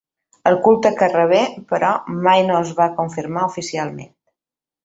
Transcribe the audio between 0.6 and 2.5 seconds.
culte que rebé, però, mai